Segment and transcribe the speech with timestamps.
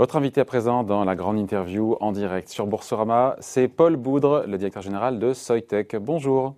[0.00, 4.44] Votre invité à présent dans la grande interview en direct sur Boursorama, c'est Paul Boudre,
[4.48, 5.94] le directeur général de Soitec.
[5.94, 6.54] Bonjour.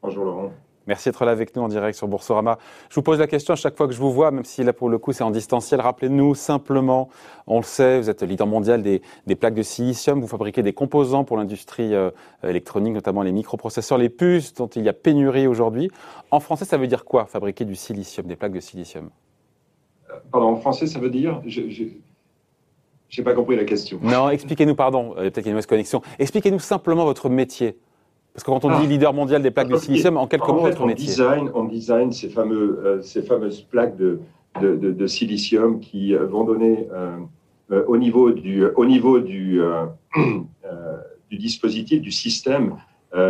[0.00, 0.52] Bonjour Laurent.
[0.86, 2.56] Merci d'être là avec nous en direct sur Boursorama.
[2.88, 4.72] Je vous pose la question à chaque fois que je vous vois, même si là
[4.72, 5.80] pour le coup c'est en distanciel.
[5.80, 7.08] Rappelez-nous simplement,
[7.48, 9.02] on le sait, vous êtes leader mondial des,
[9.34, 12.12] plaques de silicium, vous fabriquez des composants pour l'industrie euh,
[12.44, 15.90] électronique, notamment les microprocesseurs, les puces dont il y a pénurie aujourd'hui.
[16.30, 19.10] En français, ça veut dire quoi fabriquer du silicium, des plaques de silicium?
[20.10, 21.62] Euh, Pardon, en français, ça veut dire je,
[23.16, 23.98] n'ai pas compris la question.
[24.02, 26.02] Non, expliquez-nous, pardon, euh, peut-être qu'il y a une mauvaise connexion.
[26.18, 27.76] Expliquez-nous simplement votre métier.
[28.38, 28.88] Parce que quand on dit ah.
[28.88, 32.12] leader mondial des plaques de silicium, en quelques mots, votre on métier design, On design
[32.12, 34.20] ces, fameux, euh, ces fameuses plaques de,
[34.60, 39.60] de, de, silicium qui euh, vont donner euh, au niveau du, au niveau du,
[41.30, 42.76] du dispositif, du système,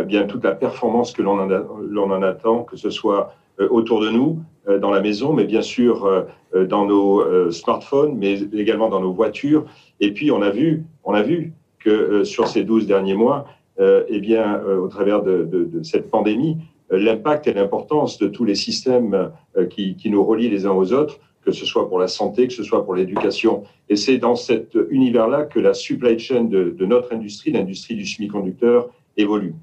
[0.05, 3.33] bien toute la performance que l'on en, en, attend, que ce soit
[3.69, 4.39] autour de nous,
[4.81, 9.65] dans la maison, mais bien sûr dans nos smartphones, mais également dans nos voitures.
[9.99, 13.45] Et puis on a vu, on a vu que sur ces 12 derniers mois,
[13.79, 16.57] euh, eh bien, euh, au travers de, cette pandémie,
[16.91, 19.31] euh, l'impact et l'importance de tous les systèmes
[19.69, 22.63] qui, nous relient les uns aux autres, que ce soit pour la santé, que ce
[22.63, 23.63] soit pour l'éducation.
[23.87, 28.89] Et c'est dans cet univers-là que la supply chain de, notre industrie, l'industrie du semi-conducteur,
[29.15, 29.53] évolue.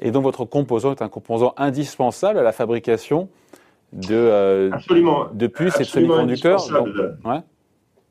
[0.00, 3.28] Et donc votre composant est un composant indispensable à la fabrication
[3.92, 6.60] de, absolument, de puces et de semi-conducteurs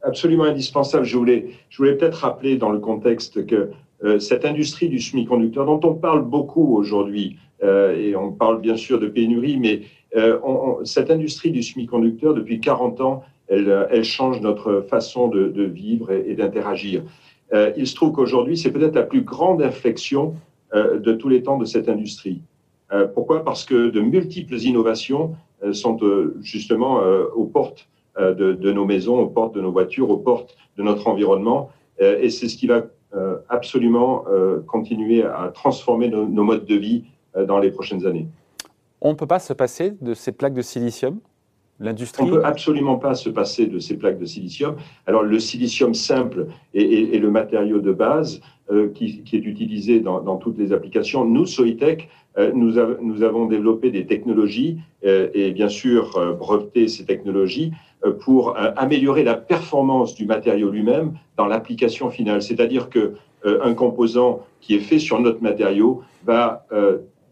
[0.01, 1.03] Absolument indispensable.
[1.03, 3.71] Je voulais, je voulais peut-être rappeler dans le contexte que
[4.03, 8.77] euh, cette industrie du semi-conducteur dont on parle beaucoup aujourd'hui, euh, et on parle bien
[8.77, 9.81] sûr de pénurie, mais
[10.15, 10.39] euh,
[10.85, 16.11] cette industrie du semi-conducteur, depuis 40 ans, elle, elle, change notre façon de, de vivre
[16.11, 17.01] et, d'interagir.
[17.75, 20.35] il se trouve qu'aujourd'hui, c'est peut-être la plus grande inflexion
[20.73, 22.41] de tous les temps de cette industrie.
[23.15, 23.43] pourquoi?
[23.43, 25.35] Parce que de multiples innovations
[25.71, 25.97] sont
[26.41, 26.99] justement
[27.35, 31.69] aux portes de, nos maisons, aux portes de nos voitures, aux portes de notre environnement.
[31.99, 32.83] et c'est ce qui va
[33.15, 38.27] euh, absolument euh, continuer à transformer nos, modes de vie euh, dans les prochaines années.
[39.01, 41.19] On ne peut pas se passer de ces plaques de silicium?
[41.81, 44.75] On ne peut absolument pas se passer de ces plaques de silicium.
[45.07, 48.41] Alors le silicium simple est, le matériau de base
[48.93, 51.23] qui, est utilisé dans, toutes les applications.
[51.23, 52.09] Nous, Soitec,
[52.53, 57.71] nous, nous, avons développé des technologies et bien sûr breveté ces technologies
[58.05, 62.41] euh, pour euh, améliorer la performance du matériau lui-même dans l'application finale.
[62.41, 63.15] C'est-à-dire que
[63.45, 66.65] euh, un composant qui est fait sur notre matériau va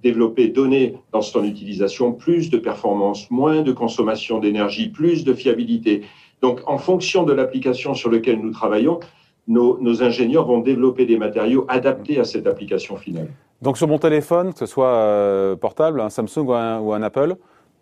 [0.04, 6.04] développer, donner dans son utilisation plus de performance, moins de consommation d'énergie, plus de fiabilité.
[6.42, 9.00] Donc, en fonction de l'application sur laquelle nous travaillons,
[9.48, 13.30] nos, nos, ingénieurs vont développer des matériaux adaptés à cette application finale.
[13.62, 17.38] Donc, sur mon téléphone, que ce soit portable, un Samsung ou un, ou un Apple,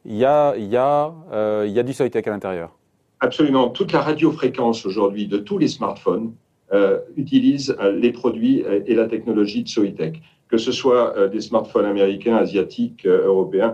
[0.06, 2.78] il y a, il y a, euh, il y a du Soitec à l'intérieur.
[3.20, 3.70] Absolument.
[3.70, 6.34] Toute la radiofréquence aujourd'hui de tous les smartphones
[6.74, 10.22] euh, utilise euh, les produits et la technologie de Soitec.
[10.48, 13.74] Que ce soit des smartphones américains, asiatiques, européens,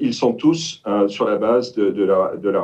[0.00, 2.60] ils sont tous sur la base de, la,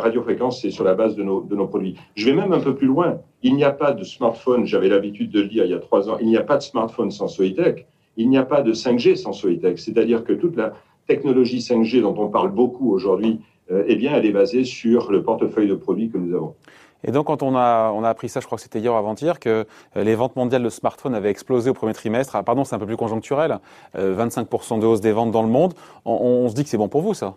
[0.00, 1.96] radiofréquence, c'est sur la base de nos, produits.
[2.14, 3.20] Je vais même un peu plus loin.
[3.42, 6.10] Il n'y a pas de smartphone, j'avais l'habitude de le dire il y a trois
[6.10, 7.86] ans, il n'y a pas de smartphone sans Soitec.
[8.16, 9.78] Il n'y a pas de 5G sans Soitec.
[9.78, 10.74] C'est-à-dire que toute la,
[11.06, 13.40] technologie 5G dont on parle beaucoup aujourd'hui,
[13.70, 16.54] euh, eh bien, elle est basée sur le portefeuille de produits que nous avons.
[17.04, 18.96] Et donc, quand on a, on a appris ça, je crois que c'était hier ou
[18.96, 19.66] avant-hier, que
[19.96, 22.36] euh, les ventes mondiales de smartphones avaient explosé au premier trimestre.
[22.36, 23.58] Ah, pardon, c'est un peu plus conjoncturel.
[23.94, 25.74] 25% euh, de hausse des ventes dans le monde.
[26.04, 27.36] On, se dit que c'est bon pour vous, ça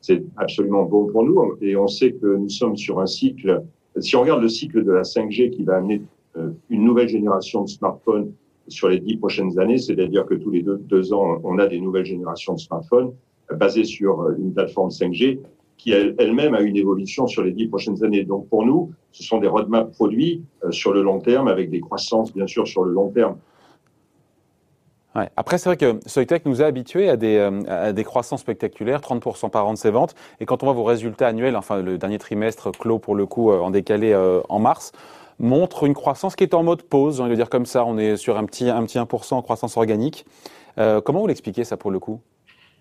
[0.00, 1.56] C'est absolument bon pour nous.
[1.60, 3.62] Et on sait que nous sommes sur un cycle.
[3.98, 6.02] Si on regarde le cycle de la 5G qui va amener
[6.70, 8.32] une nouvelle génération de smartphones
[8.68, 12.04] sur les dix prochaines années, c'est-à-dire que tous les deux, ans, on a des nouvelles
[12.04, 13.12] générations de smartphones
[13.56, 15.40] basées sur euh, une plateforme 5G
[15.78, 18.24] qui elle-même a une évolution sur les dix prochaines années.
[18.24, 21.80] Donc pour nous, ce sont des roadmaps produits euh, sur le long terme, avec des
[21.80, 23.36] croissances bien sûr sur le long terme.
[25.36, 29.66] Après, c'est vrai que Soitec nous a habitués à des, euh, croissances spectaculaires, 30% par
[29.66, 30.14] an de ses ventes.
[30.38, 33.50] Et quand on voit vos résultats annuels, enfin le dernier trimestre clos pour le coup
[33.50, 34.14] en décalé
[34.48, 34.92] en mars,
[35.38, 37.84] montre une croissance qui est en mode pause, j'ai envie dire comme ça.
[37.84, 40.24] On est sur un petit, un petit 1% en croissance organique.
[40.78, 42.20] Euh, comment vous l'expliquez ça pour le coup?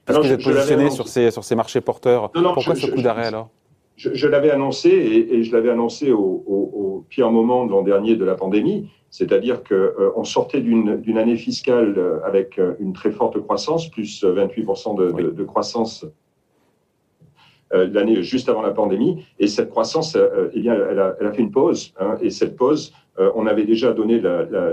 [0.07, 2.31] Parce que vous êtes positionné sur ces, sur ces marchés porteurs.
[2.31, 3.49] Pourquoi ce coup d'arrêt alors?
[3.97, 8.35] je, l'avais annoncé et, je l'avais annoncé au, pire moment de l'an dernier de la
[8.35, 14.23] pandémie, c'est-à-dire qu'on euh, sortait d'une année fiscale euh, avec une très forte croissance, plus
[14.23, 16.05] 28% de, de croissance
[17.73, 19.25] euh, l'année juste avant la pandémie.
[19.39, 21.93] Et cette croissance, euh, eh bien, elle a, elle a, fait une pause.
[21.99, 24.71] Hein, et cette pause, euh, on avait déjà donné, la, la,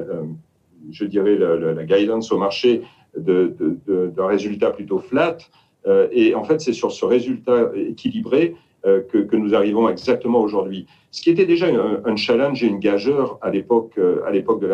[0.93, 2.83] je dirais, la, guidance au marché
[3.17, 5.39] d'un de, de, résultat plutôt flat.
[6.13, 10.87] et en fait, c'est sur ce résultat équilibré que, nous arrivons exactement aujourd'hui.
[11.11, 11.67] Ce qui était déjà
[12.05, 13.99] un, challenge et une gageure à l'époque,
[14.33, 14.65] l'époque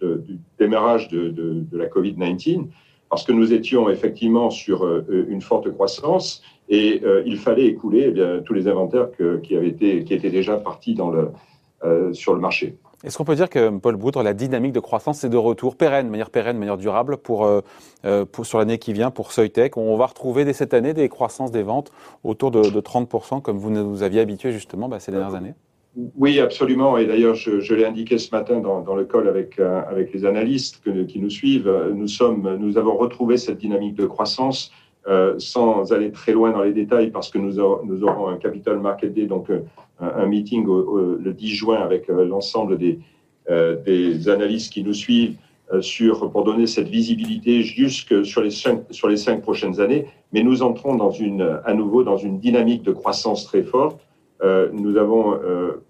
[0.00, 2.66] du démarrage de, la Covid-19,
[3.08, 8.54] parce que nous étions effectivement sur une forte croissance et il fallait écouler eh tous
[8.54, 9.08] les inventaires
[9.42, 10.96] qui, avaient été, qui étaient déjà partis
[12.12, 12.76] sur le marché.
[13.04, 16.06] Est-ce qu'on peut dire que, Paul Boudre, la dynamique de croissance est de retour pérenne,
[16.06, 17.60] de manière pérenne, de manière durable pour, euh,
[18.04, 19.76] euh, sur l'année qui vient pour Soitec?
[19.76, 21.92] On va retrouver dès cette année des croissances des ventes
[22.24, 25.54] autour de, 30%, comme vous nous aviez habitué justement bah, ces dernières années?
[26.16, 26.96] Oui, absolument.
[26.98, 30.82] Et d'ailleurs, je, l'ai indiqué ce matin dans, le call avec, euh, avec les analystes
[31.06, 31.72] qui nous suivent.
[31.94, 34.72] Nous, sommes, nous avons retrouvé cette dynamique de croissance
[35.38, 39.26] sans aller très loin dans les détails parce que nous, aurons un Capital Market Day,
[39.26, 39.50] donc
[40.00, 42.98] un, meeting le 10 juin avec euh, l'ensemble des,
[43.50, 45.36] euh, des analystes qui nous suivent
[45.72, 45.80] euh,
[46.32, 50.06] pour donner cette visibilité jusque sur les cinq, prochaines années.
[50.32, 50.98] Mais nous entrons
[51.64, 54.00] à nouveau dans une dynamique de croissance très forte.
[54.72, 55.38] nous avons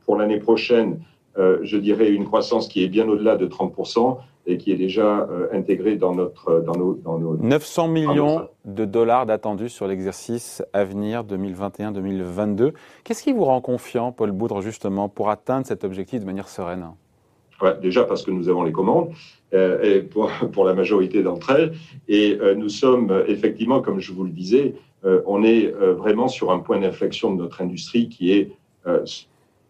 [0.05, 1.01] pour l'année prochaine,
[1.39, 4.19] je dirais, une croissance qui est bien au-delà de 30%
[4.49, 8.87] et qui est déjà euh, intégré dans, notre, dans, nos, dans nos 900 millions de
[8.87, 12.73] dollars d'attendus sur l'exercice à venir 2021-2022.
[13.05, 16.87] Qu'est-ce qui vous rend confiant, Paul Boudre, justement, pour atteindre cet objectif de manière sereine?
[17.61, 19.11] Ouais, Déjà parce que nous avons les commandes
[19.53, 21.73] euh, et pour, pour, la majorité d'entre elles.
[22.09, 24.75] Et euh, nous sommes effectivement, comme je vous le disais,
[25.27, 28.51] on est vraiment sur un point d'inflexion de notre industrie qui est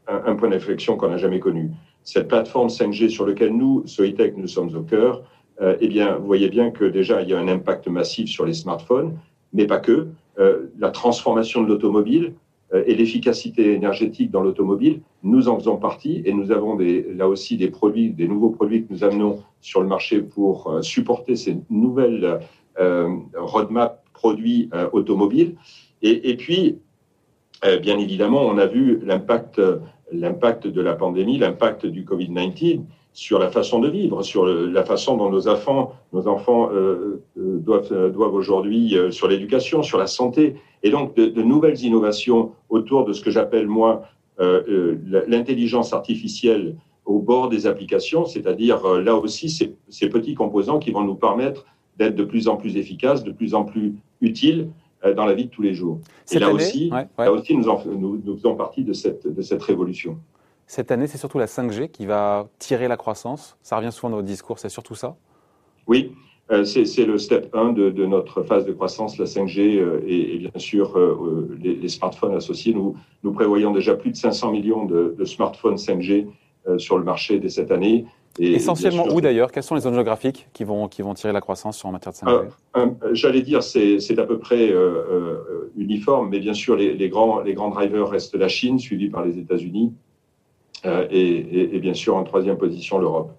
[0.08, 1.70] un, un point d'inflexion qu'on n'a jamais connu
[2.08, 5.25] cette plateforme 5G sur laquelle nous, Soitec, nous sommes au cœur,
[5.60, 8.46] euh, eh bien, vous voyez bien que déjà, il y a un impact massif sur
[8.46, 9.19] les smartphones,
[9.52, 10.08] mais pas que.
[10.38, 12.32] Euh, la transformation de l'automobile
[12.72, 17.58] euh, et l'efficacité énergétique dans l'automobile, nous en faisons partie et nous avons là aussi
[17.58, 22.38] des produits, des nouveaux produits que nous amenons sur le marché pour supporter ces nouvelles
[23.34, 25.56] roadmap produits automobiles.
[26.02, 26.78] Et puis,
[27.82, 29.60] bien évidemment, on a vu l'impact
[30.12, 32.81] l'impact de la pandémie, l'impact du Covid-19
[33.12, 37.58] sur la façon de vivre, sur la façon dont nos enfants, nos enfants euh, euh,
[37.58, 43.05] doivent, euh, doivent aujourd'hui, sur l'éducation, sur la santé, et donc de, nouvelles innovations autour
[43.05, 44.05] de ce que j'appelle moi
[45.26, 51.16] l'intelligence artificielle au bord des applications, c'est-à-dire là aussi ces, petits composants qui vont nous
[51.16, 51.66] permettre
[51.99, 54.69] d'être de plus en plus efficaces, de plus en plus utiles
[55.15, 56.00] dans la vie de tous les jours.
[56.31, 60.19] et là, aussi, là aussi, nous, nous, faisons partie de cette, de cette révolution.
[60.67, 63.56] Cette année, c'est surtout la 5G qui va tirer la croissance.
[63.62, 65.17] Ça revient souvent dans votre discours, c'est surtout ça?
[65.87, 66.12] Oui,
[66.50, 70.39] euh, c'est le step 1 de, de, notre phase de croissance, la 5G euh, et,
[70.39, 70.99] bien sûr
[71.61, 72.75] les, smartphones associés.
[72.75, 76.27] Nous, nous prévoyons déjà plus de 500 millions de, de smartphones 5G
[76.77, 78.05] sur le marché dès cette année.
[78.38, 79.50] Essentiellement où d'ailleurs?
[79.52, 82.19] Quelles sont les zones géographiques qui vont, qui vont tirer la croissance en matière de
[82.19, 87.08] 5G euh, J'allais dire, c'est à peu près euh, euh, uniforme, mais bien sûr, les,
[87.08, 89.93] grands, les grands drivers restent la Chine, suivie par les États-Unis,
[90.85, 93.32] et, bien sûr, en troisième position, l'Europe.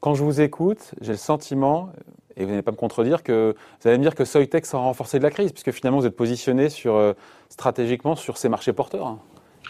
[0.00, 1.90] Quand je vous écoute, j'ai le sentiment,
[2.36, 5.18] et vous n'allez pas me contredire, que vous allez me dire que Soitec sera renforcé
[5.18, 7.14] de la crise, puisque finalement vous êtes positionné sur,
[7.48, 9.18] stratégiquement sur ces marchés porteurs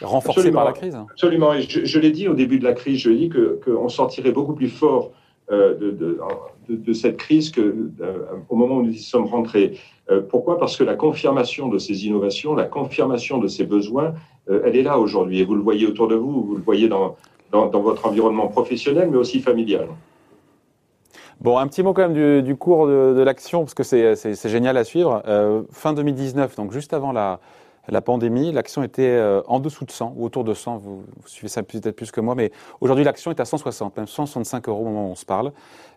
[0.01, 0.97] renforcé par la crise.
[1.11, 1.55] Absolument.
[1.55, 3.31] Et je, l'ai dit au début de la crise, je dit
[3.65, 5.13] qu'on sortirait beaucoup plus fort
[5.53, 6.19] euh, de,
[6.69, 9.79] de, cette crise qu'au euh, au moment où nous y sommes rentrés.
[10.11, 10.59] Euh, pourquoi?
[10.59, 14.15] Parce que la confirmation de ces innovations, la confirmation de ces besoins,
[14.49, 15.41] elle est là aujourd'hui.
[15.41, 17.17] Et vous le voyez autour de vous, vous le voyez dans,
[17.53, 19.87] dans, votre environnement professionnel, mais aussi familial.
[21.41, 24.85] Bon, un petit mot quand même du, cours de, l'action, parce que c'est génial à
[24.85, 25.23] suivre.
[25.71, 27.41] fin 2019, donc juste avant la,
[27.89, 30.79] la pandémie, l'action était euh, en dessous de 100 ou autour de 100.
[30.79, 32.51] Vous, suivez ça peut-être plus que moi, mais
[32.81, 35.53] aujourd'hui l'action est à 160, même 165 euros au moment où on se parle.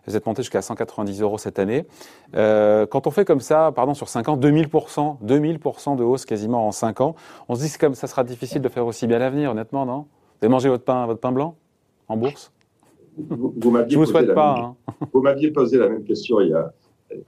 [0.06, 1.86] Vous êtes monté jusqu'à 190 euros cette année.
[2.34, 6.66] Euh, quand on fait comme ça, pardon, sur 5 ans, 2000%, 2000% de hausse quasiment
[6.66, 7.14] en 5 ans,
[7.48, 10.06] on se dit que ça sera difficile de faire aussi bien à l'avenir, honnêtement, non?
[10.40, 11.56] Vous avez mangé votre pain, votre pain blanc
[12.08, 12.52] en bourse?
[13.16, 14.76] Vous, vous m'aviez posé, hein.
[15.54, 16.72] posé la même question il y a,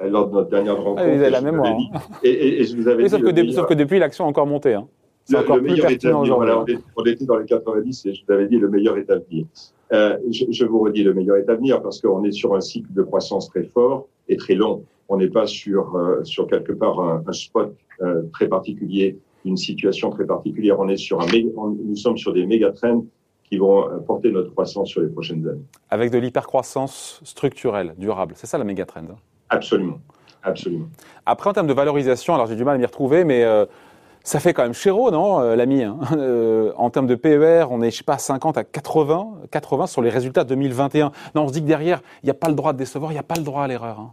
[0.08, 1.02] lors de notre dernière rencontre.
[1.02, 1.72] Ah, vous avez la mémoire.
[1.72, 2.00] Hein.
[2.22, 3.10] et, je vous avais dit.
[3.10, 4.74] Sauf, que, depuis, l'action a encore monté.
[4.74, 4.86] Hein.
[5.34, 6.34] Encore le.
[6.34, 6.64] Voilà,
[6.96, 9.46] on était dans les 90 et je vous avais dit le meilleur est à venir.
[9.92, 12.60] Euh, je, je, vous redis le meilleur est à venir parce qu'on est sur un
[12.60, 14.84] cycle de croissance très fort et très long.
[15.08, 19.56] On n'est pas sur, euh, sur quelque part un, un spot euh, très particulier, une
[19.56, 20.78] situation très particulière.
[20.78, 23.04] On est sur un nous sommes sur des méga trends
[23.50, 25.64] qui vont euh, porter notre croissance sur les prochaines années.
[25.90, 28.34] Avec de l'hypercroissance structurelle, durable.
[28.36, 29.02] C'est ça la méga trend.
[29.10, 29.16] Hein.
[29.50, 29.98] Absolument.
[30.42, 30.86] Absolument.
[31.26, 33.66] Après, en termes de valorisation, alors j'ai du mal à m'y retrouver, mais euh,
[34.24, 37.82] ça fait quand même chéro, non, euh, l'ami hein euh, En termes de PER, on
[37.82, 41.12] est, je sais pas, 50 à 80, 80 sur les résultats 2021.
[41.34, 43.14] Non, on se dit que derrière, il n'y a pas le droit de décevoir, il
[43.14, 44.00] n'y a pas le droit à l'erreur.
[44.00, 44.12] Hein.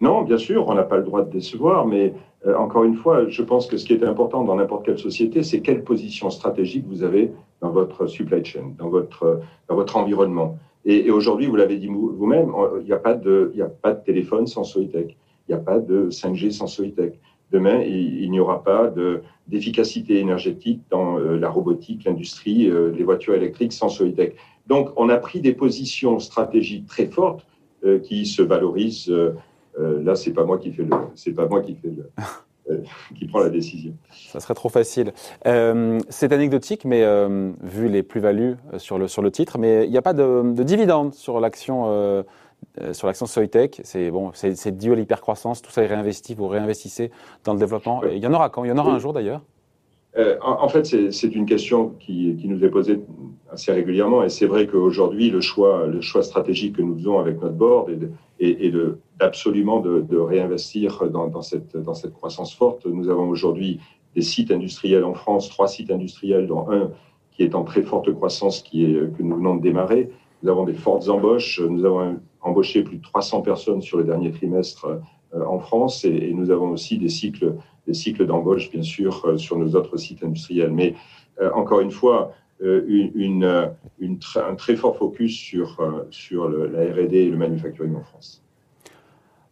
[0.00, 2.12] Non, bien sûr, on n'a pas le droit de décevoir, mais
[2.58, 5.60] encore une fois, je pense que ce qui est important dans n'importe quelle société, c'est
[5.60, 10.58] quelle position stratégique vous avez dans votre supply chain, dans votre, dans votre environnement.
[10.84, 14.46] Et, aujourd'hui, vous l'avez dit vous-même, il n'y a, pas de, a pas de téléphone
[14.46, 15.16] sans Soitec,
[15.48, 17.20] il n'y a pas de 5G sans Soitec.
[17.50, 18.92] Demain, il, n'y aura pas
[19.46, 24.36] d'efficacité énergétique dans euh, la robotique, l'industrie, euh, les voitures électriques sans Soitec.
[24.66, 27.46] Donc, on a pris des positions stratégiques très fortes
[28.04, 29.12] qui se valorisent
[29.78, 32.22] euh, là, c'est pas moi qui fais le, c'est pas moi qui fais le, euh,
[33.16, 33.92] qui prend la décision.
[34.12, 35.12] Ça serait trop facile.
[35.46, 37.04] Euh, c'est anecdotique, mais
[37.62, 40.62] vu les plus-values sur le, sur le titre, mais il n'y a pas de, de
[40.62, 42.24] dividende sur l'action
[42.92, 43.80] sur l'action Soitec.
[43.84, 47.10] C'est bon, c'est dû à l'hypercroissance, tout ça est réinvesti, vous réinvestissez
[47.44, 48.02] dans le développement.
[48.04, 49.42] Il y en aura quand Il y en aura un jour d'ailleurs
[50.18, 53.00] euh, en, fait, c'est une question qui, qui, nous est posée
[53.50, 57.40] assez régulièrement, et c'est vrai qu'aujourd'hui, le choix, le choix stratégique que nous faisons avec
[57.40, 57.90] notre board
[58.44, 58.74] est, est,
[59.18, 62.86] d'absolument de, réinvestir dans, cette, croissance forte.
[62.86, 63.80] Nous avons aujourd'hui
[64.14, 66.90] des sites industriels en France, trois sites industriels, dont un
[67.30, 70.10] qui est en très forte croissance, qui est, que nous venons de démarrer.
[70.42, 71.60] Nous avons des fortes embauches.
[71.60, 75.00] Nous avons embauché plus de 300 personnes sur le dernier trimestre
[75.34, 77.54] euh, en France, et, et nous avons aussi des cycles
[77.86, 80.72] des cycles d'embauche, bien sûr, euh, sur nos autres sites industriels.
[80.72, 80.94] Mais
[81.40, 87.28] euh, encore une fois, euh, une, un très fort focus sur, sur la RD et
[87.28, 88.42] le manufacturing en France.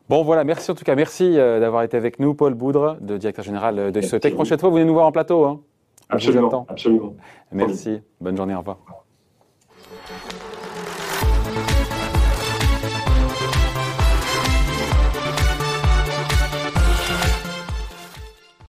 [0.09, 3.45] Bon voilà, merci en tout cas, merci d'avoir été avec nous, Paul Boudre, de directeur
[3.45, 4.35] général de Sotec.
[4.35, 5.45] Prochaine fois, vous venez nous voir en plateau.
[5.45, 5.61] Hein.
[6.09, 7.15] Absolument, absolument.
[7.53, 8.79] Merci, bonne journée, au revoir.